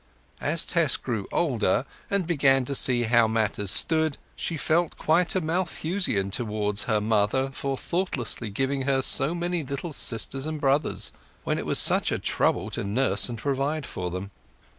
[0.39, 5.41] As Tess grew older, and began to see how matters stood, she felt quite a
[5.41, 11.11] Malthusian towards her mother for thoughtlessly giving her so many little sisters and brothers,
[11.43, 14.31] when it was such a trouble to nurse and provide for them.